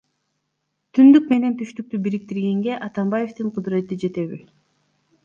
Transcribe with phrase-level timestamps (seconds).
[0.99, 4.41] Түндүк менен түштүктү бириктиргенге Атамбаевдин кудурети жетеби?